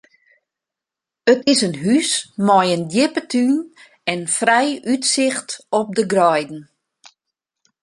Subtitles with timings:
[1.33, 2.09] It is in hús
[2.47, 3.55] mei in djippe tún
[4.11, 6.61] en frij útsicht op de greiden.